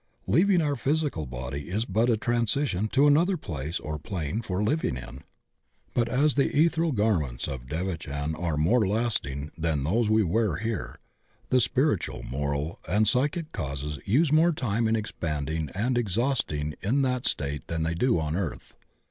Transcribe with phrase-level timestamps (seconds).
[0.27, 4.63] Leav ing our physical body is but a transition to another place or plane for
[4.63, 5.21] living in.
[5.93, 10.55] But as the ethereal gar ments of devachan are more lasting than those we wear
[10.55, 10.97] here,
[11.49, 17.27] the spiritual, moral, and psychic causes use more time in expanding and exhausting in that
[17.27, 18.73] state than they do on earth.